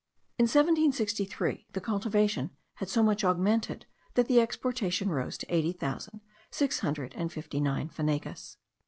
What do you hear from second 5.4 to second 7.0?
eighty thousand six